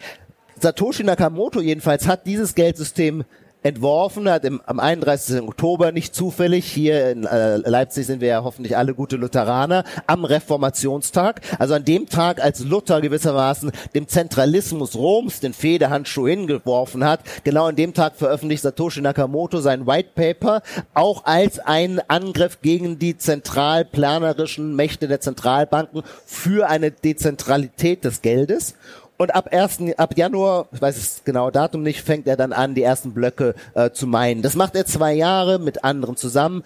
[0.59, 3.23] Satoshi Nakamoto jedenfalls hat dieses Geldsystem
[3.63, 5.41] entworfen, hat im, am 31.
[5.41, 10.25] Oktober nicht zufällig, hier in äh, Leipzig sind wir ja hoffentlich alle gute Lutheraner, am
[10.25, 17.21] Reformationstag, also an dem Tag, als Luther gewissermaßen dem Zentralismus Roms den Federhandschuh hingeworfen hat,
[17.43, 20.61] genau an dem Tag veröffentlicht Satoshi Nakamoto sein White Paper,
[20.93, 28.75] auch als ein Angriff gegen die zentralplanerischen Mächte der Zentralbanken für eine Dezentralität des Geldes.
[29.23, 29.79] Und ab 1.
[29.95, 33.55] ab Januar, ich weiß das genaue Datum nicht, fängt er dann an, die ersten Blöcke
[33.73, 34.41] äh, zu meinen.
[34.41, 36.61] Das macht er zwei Jahre mit anderen zusammen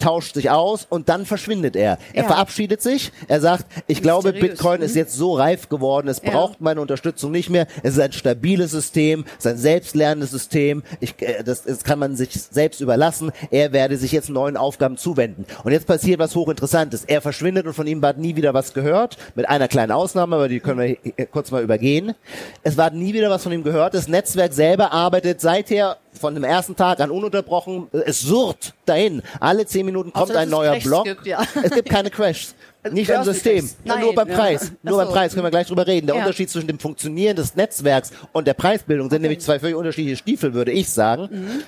[0.00, 1.98] tauscht sich aus und dann verschwindet er.
[2.12, 2.28] Er ja.
[2.28, 4.98] verabschiedet sich, er sagt, ich glaube, Bitcoin ist mhm.
[4.98, 6.30] jetzt so reif geworden, es ja.
[6.30, 10.82] braucht meine Unterstützung nicht mehr, es ist ein stabiles System, es ist ein selbstlernendes System,
[11.00, 14.96] ich, äh, das, das kann man sich selbst überlassen, er werde sich jetzt neuen Aufgaben
[14.96, 15.44] zuwenden.
[15.64, 17.04] Und jetzt passiert was hochinteressantes.
[17.04, 20.48] Er verschwindet und von ihm war nie wieder was gehört, mit einer kleinen Ausnahme, aber
[20.48, 22.14] die können wir kurz mal übergehen.
[22.62, 26.44] Es war nie wieder was von ihm gehört, das Netzwerk selber arbeitet seither von dem
[26.44, 29.22] ersten Tag an ununterbrochen, es surrt dahin.
[29.38, 31.04] Alle zehn Minuten kommt ein neuer Block.
[31.04, 31.42] Gibt, ja.
[31.62, 32.54] Es gibt keine Crashs.
[32.90, 34.62] Nicht im System, Nein, nur beim Preis.
[34.62, 34.90] Ja.
[34.90, 35.04] Nur so.
[35.04, 36.06] beim Preis können wir gleich drüber reden.
[36.06, 36.22] Der ja.
[36.22, 39.22] Unterschied zwischen dem Funktionieren des Netzwerks und der Preisbildung sind okay.
[39.22, 41.28] nämlich zwei völlig unterschiedliche Stiefel, würde ich sagen.
[41.30, 41.62] Mhm.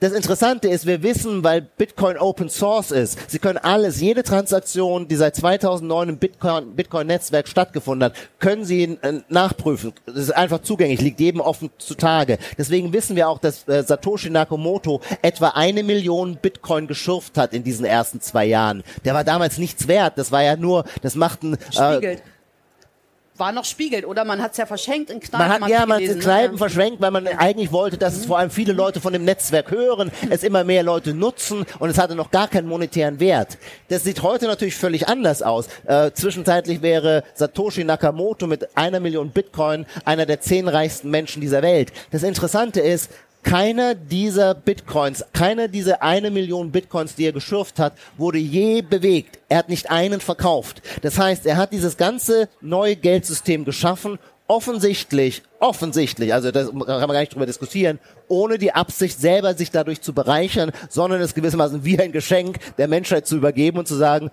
[0.00, 5.06] Das Interessante ist, wir wissen, weil Bitcoin Open Source ist, Sie können alles, jede Transaktion,
[5.06, 9.92] die seit 2009 im Bitcoin, Bitcoin Netzwerk stattgefunden hat, können Sie äh, nachprüfen.
[10.06, 12.38] Das ist einfach zugänglich, liegt jedem offen zutage.
[12.56, 17.62] Deswegen wissen wir auch, dass äh, Satoshi Nakamoto etwa eine Million Bitcoin geschürft hat in
[17.62, 18.82] diesen ersten zwei Jahren.
[19.04, 20.14] Der war damals nichts wert.
[20.16, 22.16] Das war ja nur, das machten, äh,
[23.40, 25.48] war noch spiegelt oder man hat es ja verschenkt in Kneipen.
[25.48, 26.58] Man hat ja man in Kneipen ne?
[26.58, 30.12] verschenkt, weil man eigentlich wollte, dass es vor allem viele Leute von dem Netzwerk hören,
[30.28, 33.58] es immer mehr Leute nutzen und es hatte noch gar keinen monetären Wert.
[33.88, 35.68] Das sieht heute natürlich völlig anders aus.
[35.86, 41.62] Äh, zwischenzeitlich wäre Satoshi Nakamoto mit einer Million Bitcoin einer der zehn reichsten Menschen dieser
[41.62, 41.92] Welt.
[42.10, 43.10] Das Interessante ist,
[43.42, 49.38] keiner dieser Bitcoins, keiner dieser eine Million Bitcoins, die er geschürft hat, wurde je bewegt.
[49.48, 50.82] Er hat nicht einen verkauft.
[51.02, 54.18] Das heißt, er hat dieses ganze neue Geldsystem geschaffen,
[54.50, 59.70] offensichtlich, offensichtlich, also da kann man gar nicht drüber diskutieren, ohne die Absicht selber sich
[59.70, 63.94] dadurch zu bereichern, sondern es gewissermaßen wie ein Geschenk der Menschheit zu übergeben und zu
[63.94, 64.32] sagen,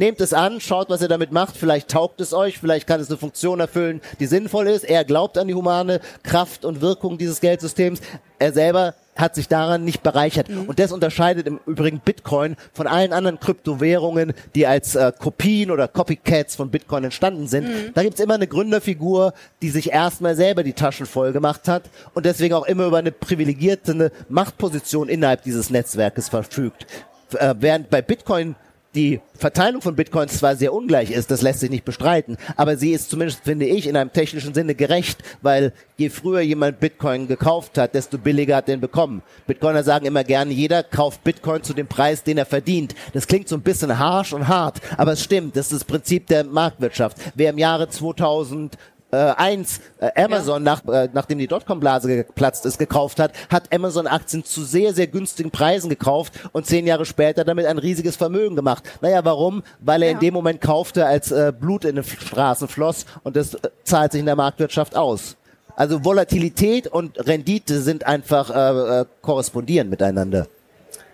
[0.00, 1.56] nehmt es an, schaut, was ihr damit macht.
[1.56, 4.82] Vielleicht taugt es euch, vielleicht kann es eine Funktion erfüllen, die sinnvoll ist.
[4.82, 8.00] Er glaubt an die humane Kraft und Wirkung dieses Geldsystems.
[8.38, 10.48] Er selber hat sich daran nicht bereichert.
[10.48, 10.62] Mhm.
[10.62, 15.88] Und das unterscheidet im Übrigen Bitcoin von allen anderen Kryptowährungen, die als äh, Kopien oder
[15.88, 17.68] Copycats von Bitcoin entstanden sind.
[17.68, 17.90] Mhm.
[17.94, 21.82] Da gibt's immer eine Gründerfigur, die sich erstmal selber die Taschen voll gemacht hat
[22.14, 26.86] und deswegen auch immer über eine privilegierte Machtposition innerhalb dieses Netzwerkes verfügt.
[27.34, 28.56] Äh, während bei Bitcoin
[28.94, 32.92] die Verteilung von Bitcoins zwar sehr ungleich ist, das lässt sich nicht bestreiten, aber sie
[32.92, 37.78] ist zumindest, finde ich, in einem technischen Sinne gerecht, weil je früher jemand Bitcoin gekauft
[37.78, 39.22] hat, desto billiger hat den bekommen.
[39.46, 42.94] Bitcoiner sagen immer gerne, jeder kauft Bitcoin zu dem Preis, den er verdient.
[43.12, 46.26] Das klingt so ein bisschen harsh und hart, aber es stimmt, das ist das Prinzip
[46.26, 47.16] der Marktwirtschaft.
[47.34, 48.76] Wer im Jahre 2000
[49.12, 50.72] äh, eins äh, Amazon, ja.
[50.72, 55.06] nach, äh, nachdem die Dotcom-Blase geplatzt ist, gekauft hat, hat Amazon Aktien zu sehr, sehr
[55.06, 58.84] günstigen Preisen gekauft und zehn Jahre später damit ein riesiges Vermögen gemacht.
[59.00, 59.62] Naja, warum?
[59.80, 60.14] Weil er ja.
[60.14, 64.12] in dem Moment kaufte, als äh, Blut in den Straßen floss und das äh, zahlt
[64.12, 65.36] sich in der Marktwirtschaft aus.
[65.76, 70.46] Also Volatilität und Rendite sind einfach äh, äh, korrespondieren miteinander.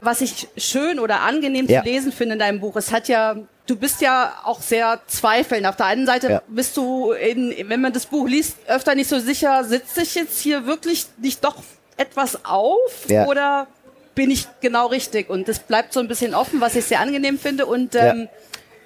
[0.00, 1.82] Was ich schön oder angenehm ja.
[1.82, 5.66] zu lesen finde in deinem Buch, es hat ja du bist ja auch sehr zweifelnd.
[5.66, 6.42] Auf der einen Seite ja.
[6.48, 10.40] bist du, in, wenn man das Buch liest, öfter nicht so sicher, sitze ich jetzt
[10.40, 11.56] hier wirklich nicht doch
[11.96, 13.26] etwas auf ja.
[13.26, 13.66] oder
[14.14, 15.30] bin ich genau richtig?
[15.30, 17.66] Und das bleibt so ein bisschen offen, was ich sehr angenehm finde.
[17.66, 18.28] Und ähm, ja.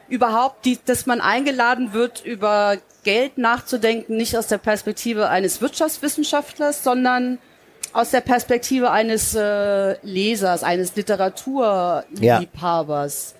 [0.09, 6.83] überhaupt, die, dass man eingeladen wird, über Geld nachzudenken, nicht aus der Perspektive eines Wirtschaftswissenschaftlers,
[6.85, 7.39] sondern
[7.93, 13.35] aus der Perspektive eines äh, Lesers, eines Literaturliebhabers.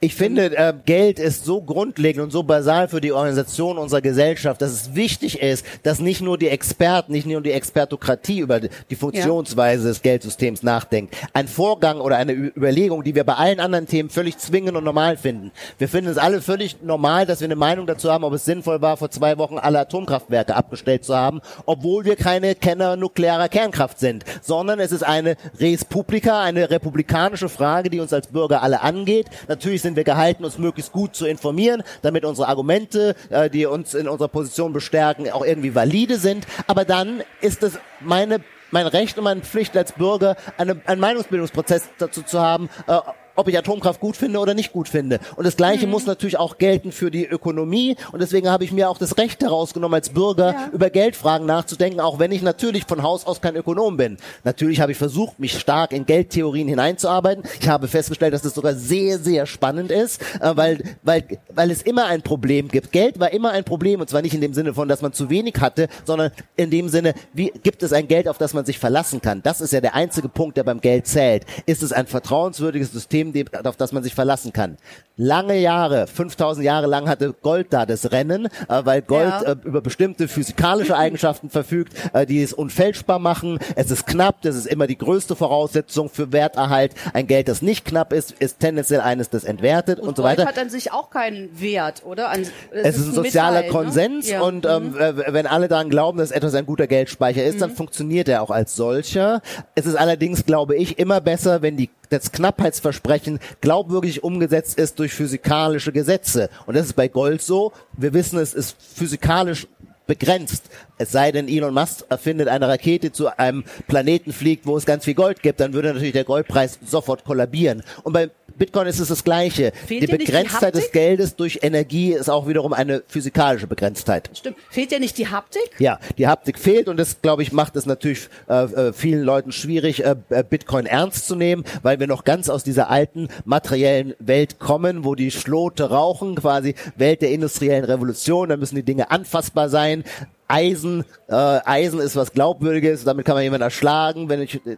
[0.00, 4.60] Ich finde, äh, Geld ist so grundlegend und so basal für die Organisation unserer Gesellschaft,
[4.62, 8.96] dass es wichtig ist, dass nicht nur die Experten, nicht nur die Expertokratie über die
[8.96, 9.88] Funktionsweise ja.
[9.88, 11.16] des Geldsystems nachdenkt.
[11.32, 15.16] Ein Vorgang oder eine Überlegung, die wir bei allen anderen Themen völlig zwingend und normal
[15.16, 15.50] finden.
[15.78, 18.80] Wir finden es alle völlig normal, dass wir eine Meinung dazu haben, ob es sinnvoll
[18.80, 23.98] war, vor zwei Wochen alle Atomkraftwerke abgestellt zu haben, obwohl wir keine Kenner nuklearer Kernkraft
[23.98, 28.82] sind, sondern es ist eine Res Publica, eine republikanische Frage, die uns als Bürger alle
[28.82, 29.26] angeht.
[29.48, 33.94] Natürlich sind wir gehalten, uns möglichst gut zu informieren, damit unsere Argumente, äh, die uns
[33.94, 36.46] in unserer Position bestärken, auch irgendwie valide sind.
[36.66, 38.40] Aber dann ist es meine
[38.72, 42.98] mein Recht und meine Pflicht als Bürger, eine, einen Meinungsbildungsprozess dazu zu haben, äh,
[43.36, 45.20] ob ich Atomkraft gut finde oder nicht gut finde.
[45.36, 45.92] Und das Gleiche mhm.
[45.92, 47.96] muss natürlich auch gelten für die Ökonomie.
[48.12, 50.70] Und deswegen habe ich mir auch das Recht herausgenommen, als Bürger ja.
[50.72, 54.16] über Geldfragen nachzudenken, auch wenn ich natürlich von Haus aus kein Ökonom bin.
[54.44, 57.44] Natürlich habe ich versucht, mich stark in Geldtheorien hineinzuarbeiten.
[57.60, 61.82] Ich habe festgestellt, dass das sogar sehr, sehr spannend ist, äh, weil, weil, weil es
[61.82, 62.92] immer ein Problem gibt.
[62.92, 65.30] Geld war immer ein Problem und zwar nicht in dem Sinne von, dass man zu
[65.30, 68.78] wenig hatte, sondern in dem Sinne, wie gibt es ein Geld, auf das man sich
[68.78, 69.42] verlassen kann?
[69.42, 71.44] Das ist ja der einzige Punkt, der beim Geld zählt.
[71.66, 74.76] Ist es ein vertrauenswürdiges System, System, auf das man sich verlassen kann.
[75.18, 79.52] Lange Jahre, 5000 Jahre lang hatte Gold da das Rennen, äh, weil Gold ja.
[79.52, 83.58] äh, über bestimmte physikalische Eigenschaften verfügt, äh, die es unfälschbar machen.
[83.76, 86.92] Es ist knapp, das ist immer die größte Voraussetzung für Werterhalt.
[87.14, 90.44] Ein Geld, das nicht knapp ist, ist tendenziell eines, das entwertet und, und so weiter.
[90.44, 92.28] Gold hat an sich auch keinen Wert, oder?
[92.28, 93.70] An, es, ist ein sozialer Metall, ne?
[93.70, 94.32] Konsens ne?
[94.32, 94.42] ja.
[94.42, 95.22] und ähm, mhm.
[95.28, 97.60] wenn alle daran glauben, dass etwas ein guter Geldspeicher ist, mhm.
[97.60, 99.40] dann funktioniert er auch als solcher.
[99.74, 105.05] Es ist allerdings, glaube ich, immer besser, wenn die das Knappheitsversprechen glaubwürdig umgesetzt ist durch
[105.14, 106.50] physikalische Gesetze.
[106.66, 107.72] Und das ist bei Gold so.
[107.92, 109.66] Wir wissen, es ist physikalisch
[110.06, 110.64] begrenzt.
[110.98, 115.04] Es sei denn, Elon Musk erfindet eine Rakete zu einem Planeten fliegt, wo es ganz
[115.04, 117.82] viel Gold gibt, dann würde natürlich der Goldpreis sofort kollabieren.
[118.02, 119.72] Und bei Bitcoin ist es das Gleiche.
[119.86, 124.30] Fehlt die Begrenztheit die des Geldes durch Energie ist auch wiederum eine physikalische Begrenztheit.
[124.32, 124.56] Stimmt.
[124.70, 125.70] Fehlt dir nicht die Haptik?
[125.78, 129.52] Ja, die Haptik fehlt und das, glaube ich, macht es natürlich äh, äh vielen Leuten
[129.52, 134.14] schwierig, äh, äh, Bitcoin ernst zu nehmen, weil wir noch ganz aus dieser alten materiellen
[134.18, 138.48] Welt kommen, wo die Schlote rauchen, quasi Welt der industriellen Revolution.
[138.48, 140.04] Da müssen die Dinge anfassbar sein.
[140.48, 144.28] Eisen, äh, Eisen ist was Glaubwürdiges, damit kann man jemanden erschlagen.
[144.28, 144.76] Wenn ich äh,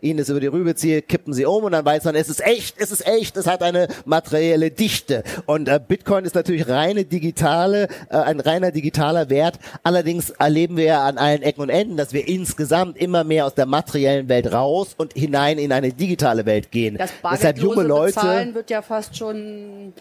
[0.00, 2.44] ihnen das über die Rübe ziehe, kippen sie um und dann weiß man, es ist
[2.44, 5.22] echt, es ist echt, es hat eine materielle Dichte.
[5.46, 9.58] Und äh, Bitcoin ist natürlich reine digitale, äh, ein reiner digitaler Wert.
[9.82, 13.54] Allerdings erleben wir ja an allen Ecken und Enden, dass wir insgesamt immer mehr aus
[13.54, 16.96] der materiellen Welt raus und hinein in eine digitale Welt gehen.
[16.98, 19.92] Das Deshalb junge Leute Bezahlen wird ja fast schon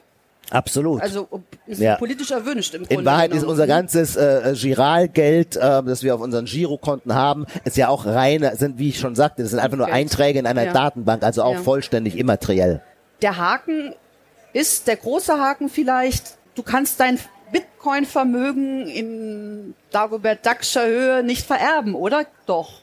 [0.51, 1.01] Absolut.
[1.01, 1.27] Also
[1.67, 1.95] ist ja.
[1.95, 3.01] politisch erwünscht im Grunde.
[3.01, 3.45] In Wahrheit genommen.
[3.45, 8.05] ist unser ganzes äh, Giralgeld, äh, das wir auf unseren Girokonten haben, ist ja auch
[8.05, 9.97] rein, sind wie ich schon sagte, das sind einfach nur Geld.
[9.97, 10.73] Einträge in einer ja.
[10.73, 11.61] Datenbank, also auch ja.
[11.61, 12.81] vollständig immateriell.
[13.21, 13.93] Der Haken
[14.53, 16.37] ist der große Haken vielleicht.
[16.55, 17.19] Du kannst dein
[17.51, 22.25] Bitcoin-Vermögen in Dagobert Duckscher Höhe nicht vererben, oder?
[22.45, 22.81] Doch.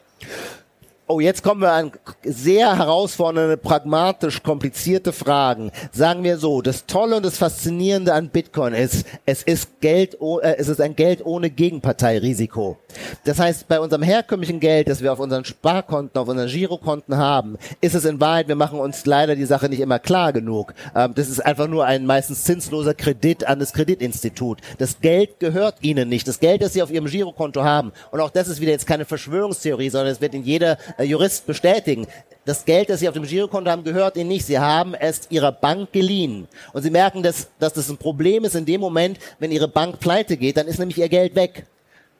[1.09, 1.93] Oh, jetzt kommen wir an
[2.25, 5.71] sehr herausfordernde, pragmatisch komplizierte Fragen.
[5.93, 10.55] Sagen wir so, das Tolle und das Faszinierende an Bitcoin ist, es ist Geld, äh,
[10.57, 12.75] es ist ein Geld ohne Gegenparteirisiko.
[13.23, 17.57] Das heißt, bei unserem herkömmlichen Geld, das wir auf unseren Sparkonten, auf unseren Girokonten haben,
[17.79, 20.73] ist es in Wahrheit, wir machen uns leider die Sache nicht immer klar genug.
[20.93, 24.59] Ähm, das ist einfach nur ein meistens zinsloser Kredit an das Kreditinstitut.
[24.77, 26.27] Das Geld gehört ihnen nicht.
[26.27, 27.93] Das Geld, das sie auf ihrem Girokonto haben.
[28.11, 32.07] Und auch das ist wieder jetzt keine Verschwörungstheorie, sondern es wird in jeder Jurist bestätigen.
[32.45, 34.45] Das Geld, das Sie auf dem Girokonto haben, gehört Ihnen nicht.
[34.45, 36.47] Sie haben es Ihrer Bank geliehen.
[36.73, 39.99] Und Sie merken, dass, dass das ein Problem ist in dem Moment, wenn Ihre Bank
[39.99, 41.65] pleite geht, dann ist nämlich Ihr Geld weg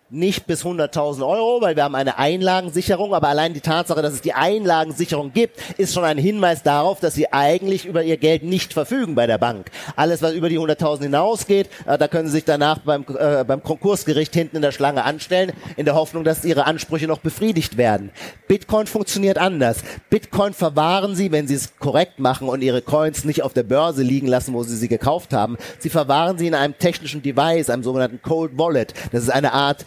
[0.10, 4.22] nicht bis 100.000 Euro, weil wir haben eine Einlagensicherung, aber allein die Tatsache, dass es
[4.22, 8.72] die Einlagensicherung gibt, ist schon ein Hinweis darauf, dass sie eigentlich über ihr Geld nicht
[8.72, 9.70] verfügen bei der Bank.
[9.98, 13.62] Alles, was über die 100.000 hinausgeht, äh, da können sie sich danach beim, äh, beim
[13.62, 18.12] Konkursgericht hinten in der Schlange anstellen, in der Hoffnung, dass ihre Ansprüche noch befriedigt werden.
[18.48, 19.80] Bitcoin funktioniert anders.
[20.10, 24.04] Bitcoin verwahren sie, wenn sie es korrekt machen und ihre Coins nicht auf der Börse
[24.04, 25.58] liegen lassen, wo sie sie gekauft haben.
[25.80, 28.93] Sie verwahren sie in einem technischen Device, einem sogenannten Cold Wallet.
[29.12, 29.86] Das ist eine Art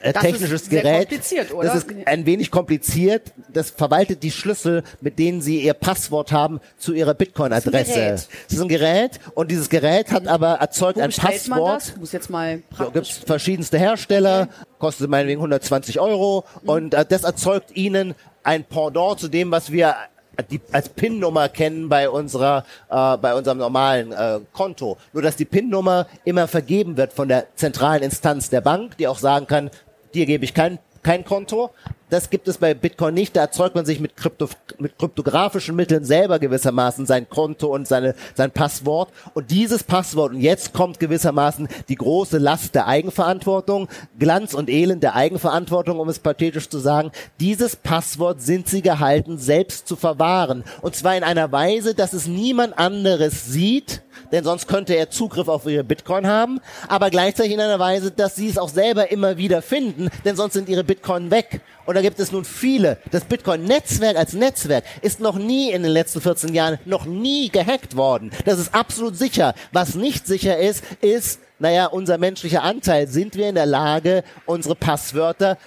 [0.00, 1.08] äh, technisches Gerät.
[1.12, 3.32] Das ist ein wenig kompliziert.
[3.52, 8.12] Das verwaltet die Schlüssel, mit denen Sie Ihr Passwort haben zu Ihrer Bitcoin-Adresse.
[8.12, 11.60] Es ist ein Gerät und dieses Gerät hat aber erzeugt Wo ein Passwort.
[11.60, 11.96] Man das?
[11.96, 14.66] Muss jetzt mal so, gibt verschiedenste Hersteller, okay.
[14.78, 16.68] kostet meinetwegen 120 Euro mhm.
[16.68, 19.96] und äh, das erzeugt Ihnen ein Pendant zu dem, was wir
[20.50, 24.96] die, als PIN-Nummer kennen bei unserer, äh, bei unserem normalen äh, Konto.
[25.12, 29.18] Nur dass die PIN-Nummer immer vergeben wird von der zentralen Instanz der Bank, die auch
[29.18, 29.70] sagen kann,
[30.14, 31.70] dir gebe ich kein, kein Konto.
[32.10, 33.36] Das gibt es bei Bitcoin nicht.
[33.36, 38.14] Da erzeugt man sich mit, Krypto, mit kryptografischen Mitteln selber gewissermaßen sein Konto und seine,
[38.34, 39.10] sein Passwort.
[39.34, 45.04] Und dieses Passwort, und jetzt kommt gewissermaßen die große Last der Eigenverantwortung, Glanz und Elend
[45.04, 47.12] der Eigenverantwortung, um es pathetisch zu sagen.
[47.38, 50.64] Dieses Passwort sind sie gehalten, selbst zu verwahren.
[50.82, 55.48] Und zwar in einer Weise, dass es niemand anderes sieht, denn sonst könnte er Zugriff
[55.48, 59.36] auf ihre Bitcoin haben, aber gleichzeitig in einer Weise, dass sie es auch selber immer
[59.36, 61.60] wieder finden, denn sonst sind ihre Bitcoin weg.
[61.90, 62.98] Und da gibt es nun viele.
[63.10, 67.96] Das Bitcoin-Netzwerk als Netzwerk ist noch nie in den letzten 14 Jahren noch nie gehackt
[67.96, 68.30] worden.
[68.44, 69.54] Das ist absolut sicher.
[69.72, 73.08] Was nicht sicher ist, ist, naja, unser menschlicher Anteil.
[73.08, 75.58] Sind wir in der Lage, unsere Passwörter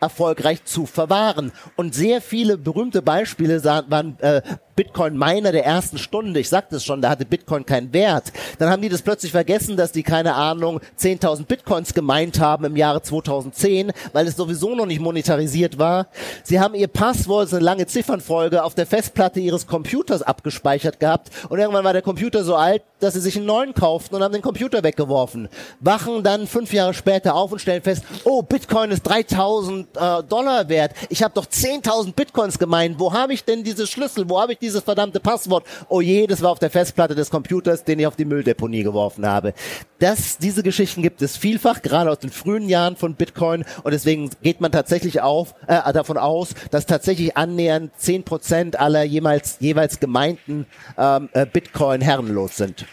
[0.00, 1.52] erfolgreich zu verwahren.
[1.76, 4.42] Und sehr viele berühmte Beispiele waren äh,
[4.76, 8.32] Bitcoin-Miner der ersten Stunde, ich sagte es schon, da hatte Bitcoin keinen Wert.
[8.58, 12.76] Dann haben die das plötzlich vergessen, dass die, keine Ahnung, 10.000 Bitcoins gemeint haben im
[12.76, 16.08] Jahre 2010, weil es sowieso noch nicht monetarisiert war.
[16.42, 21.58] Sie haben ihr Passwort, eine lange Ziffernfolge, auf der Festplatte ihres Computers abgespeichert gehabt und
[21.58, 24.42] irgendwann war der Computer so alt, dass sie sich einen neuen kauften und haben den
[24.42, 25.48] Computer weggeworfen.
[25.80, 30.68] Wachen dann fünf Jahre später auf und stellen fest, oh, Bitcoin ist 3.000 äh, Dollar
[30.68, 30.92] wert.
[31.10, 32.98] Ich habe doch 10.000 Bitcoins gemeint.
[32.98, 34.28] Wo habe ich denn diese Schlüssel?
[34.28, 35.66] Wo habe ich dieses verdammte Passwort.
[35.88, 39.26] Oh je, das war auf der Festplatte des Computers, den ich auf die Mülldeponie geworfen
[39.26, 39.54] habe.
[39.98, 43.64] Das, diese Geschichten gibt es vielfach, gerade aus den frühen Jahren von Bitcoin.
[43.82, 49.04] Und deswegen geht man tatsächlich auf, äh, davon aus, dass tatsächlich annähernd zehn Prozent aller
[49.04, 50.66] jemals, jeweils gemeinten
[50.98, 52.86] ähm, äh, Bitcoin herrenlos sind.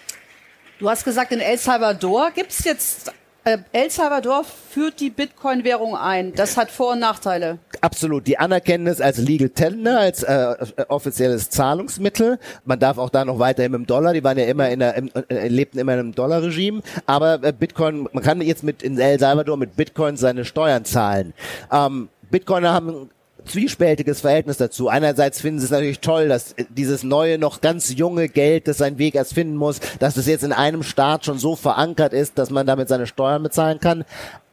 [0.79, 3.11] Du hast gesagt, in El Salvador gibt es jetzt
[3.43, 6.33] äh, El Salvador führt die Bitcoin-Währung ein.
[6.33, 7.57] Das hat Vor- und Nachteile.
[7.81, 8.27] Absolut.
[8.27, 10.55] Die anerkennen es als Legal Tender, als äh, äh,
[10.87, 12.37] offizielles Zahlungsmittel.
[12.63, 14.13] Man darf auch da noch weiterhin im Dollar.
[14.13, 16.83] Die waren ja immer in der, im, äh, lebten immer in einem Dollarregime.
[17.07, 21.33] Aber äh, Bitcoin, man kann jetzt mit in El Salvador mit Bitcoin seine Steuern zahlen.
[21.71, 23.09] Ähm, Bitcoiner haben
[23.45, 24.87] zwiespältiges Verhältnis dazu.
[24.87, 28.99] Einerseits finden sie es natürlich toll, dass dieses neue, noch ganz junge Geld, das seinen
[28.99, 32.51] Weg erst finden muss, dass es jetzt in einem Staat schon so verankert ist, dass
[32.51, 34.05] man damit seine Steuern bezahlen kann.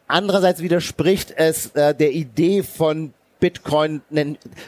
[0.07, 4.03] Andererseits widerspricht es äh, der Idee von Bitcoin,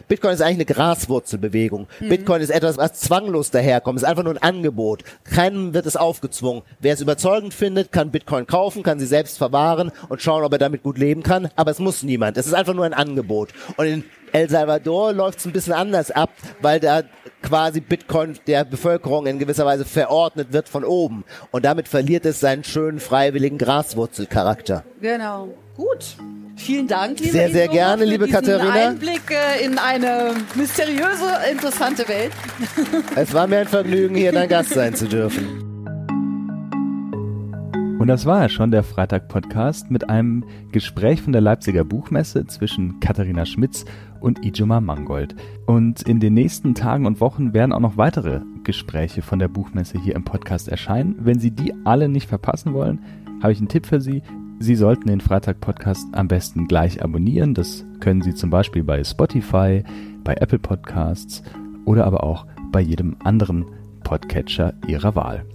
[0.09, 1.89] Bitcoin ist eigentlich eine Graswurzelbewegung.
[2.01, 2.09] Mhm.
[2.09, 3.97] Bitcoin ist etwas, was zwanglos daherkommt.
[3.97, 5.05] Es ist einfach nur ein Angebot.
[5.25, 6.63] Keinem wird es aufgezwungen.
[6.79, 10.59] Wer es überzeugend findet, kann Bitcoin kaufen, kann sie selbst verwahren und schauen, ob er
[10.59, 11.49] damit gut leben kann.
[11.57, 12.37] Aber es muss niemand.
[12.37, 13.51] Es ist einfach nur ein Angebot.
[13.77, 17.03] Und in El Salvador läuft es ein bisschen anders ab, weil da
[17.43, 21.25] quasi Bitcoin der Bevölkerung in gewisser Weise verordnet wird von oben.
[21.51, 24.85] Und damit verliert es seinen schönen, freiwilligen Graswurzelcharakter.
[25.01, 25.49] Genau.
[25.77, 26.17] Gut.
[26.57, 28.89] Vielen Dank, liebe Sehr, sehr Iso, gerne, liebe Katharina.
[28.89, 29.23] Einblick
[29.65, 32.33] in eine mysteriöse, interessante Welt.
[33.17, 35.71] Es war mir ein Vergnügen, hier dein Gast sein zu dürfen.
[37.99, 42.99] Und das war ja schon der Freitag-Podcast mit einem Gespräch von der Leipziger Buchmesse zwischen
[43.01, 43.85] Katharina Schmitz
[44.21, 45.35] und Ijoma Mangold.
[45.67, 49.99] Und in den nächsten Tagen und Wochen werden auch noch weitere Gespräche von der Buchmesse
[49.99, 51.17] hier im Podcast erscheinen.
[51.21, 53.01] Wenn Sie die alle nicht verpassen wollen,
[53.43, 54.23] habe ich einen Tipp für Sie.
[54.59, 57.55] Sie sollten den Freitag-Podcast am besten gleich abonnieren.
[57.55, 59.83] Das können Sie zum Beispiel bei Spotify,
[60.23, 61.43] bei Apple Podcasts
[61.85, 63.65] oder aber auch bei jedem anderen
[64.05, 65.47] Podcatcher Ihrer Wahl.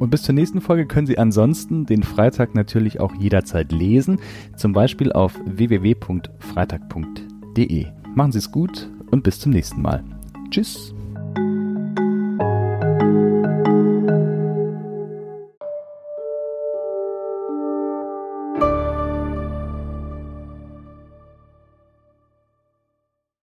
[0.00, 4.18] Und bis zur nächsten Folge können Sie ansonsten den Freitag natürlich auch jederzeit lesen,
[4.56, 7.99] zum Beispiel auf www.freitag.de.
[8.14, 10.04] Machen Sie es gut und bis zum nächsten Mal.
[10.50, 10.94] Tschüss.